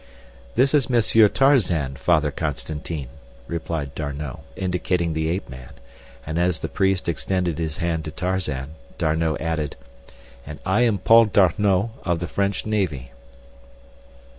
"This 0.55 0.73
is 0.73 0.89
Monsieur 0.89 1.27
Tarzan, 1.29 1.95
Father 1.95 2.31
Constantine," 2.31 3.09
replied 3.45 3.93
D'Arnot, 3.93 4.39
indicating 4.55 5.13
the 5.13 5.29
ape 5.29 5.47
man; 5.47 5.73
and 6.25 6.39
as 6.39 6.57
the 6.57 6.67
priest 6.67 7.07
extended 7.07 7.59
his 7.59 7.77
hand 7.77 8.05
to 8.05 8.11
Tarzan, 8.11 8.71
D'Arnot 8.97 9.39
added: 9.39 9.75
"and 10.43 10.57
I 10.65 10.81
am 10.81 10.97
Paul 10.97 11.25
D'Arnot, 11.25 11.91
of 12.03 12.17
the 12.17 12.27
French 12.27 12.65
Navy." 12.65 13.11